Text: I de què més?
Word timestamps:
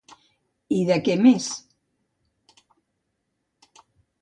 I 0.77 0.79
de 0.91 0.95
què 1.09 1.17
més? 1.25 1.49